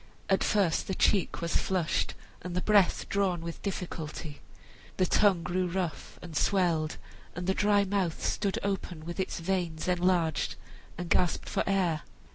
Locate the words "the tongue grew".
4.97-5.67